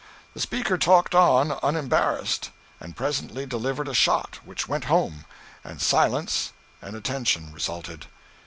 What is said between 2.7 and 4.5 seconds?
and presently delivered a shot